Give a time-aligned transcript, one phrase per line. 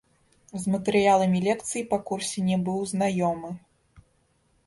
[0.61, 3.51] З матэрыяламі лекцый па курсе не быў знаёмы.